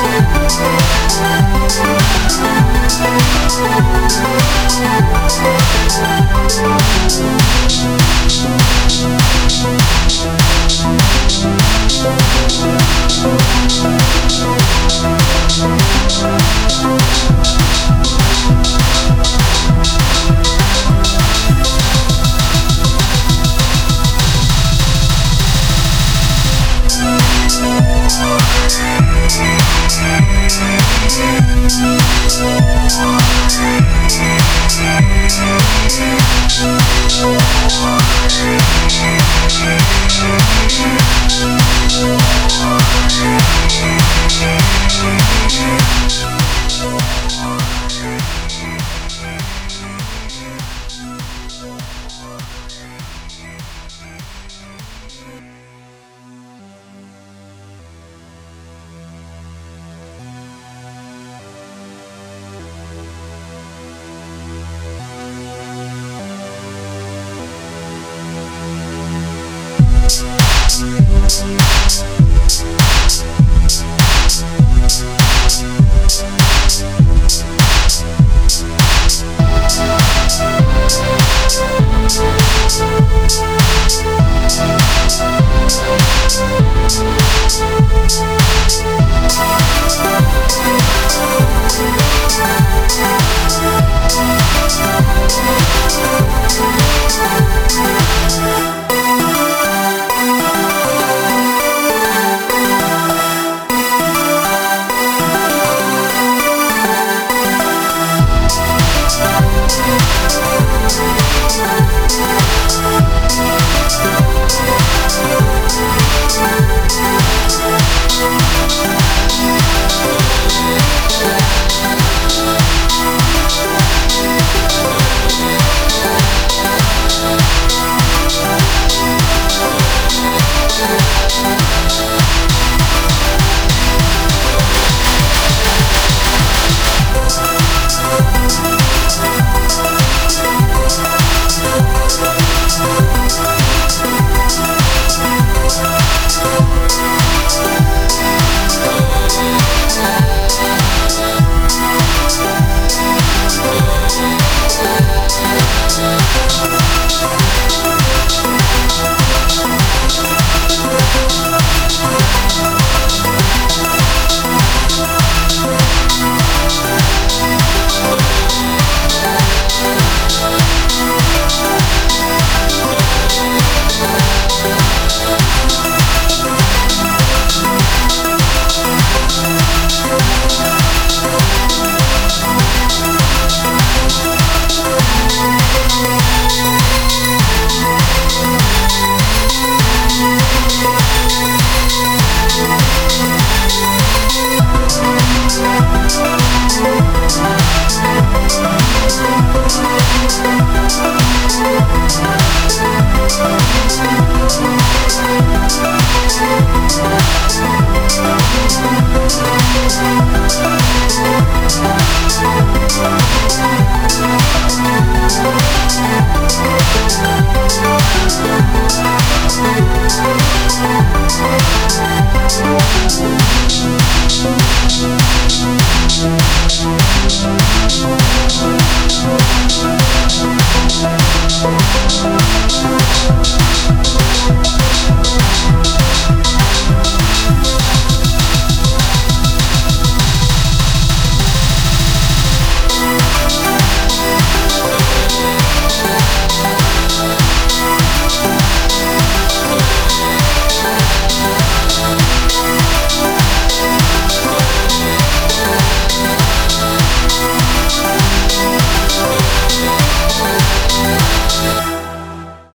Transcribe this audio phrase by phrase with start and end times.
[0.00, 0.87] Peace.